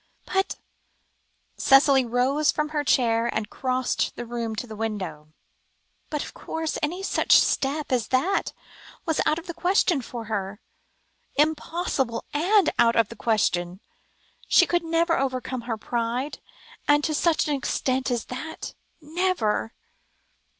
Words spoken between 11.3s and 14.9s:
impossible and out of the question. She could